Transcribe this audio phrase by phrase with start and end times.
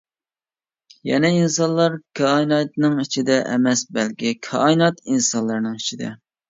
[1.09, 6.17] يەنى ئىنسانلار كائىناتنىڭ ئىچىدە ئەمەس بەلكى كائىنات ئىنسانلارنىڭ ئىچىدە.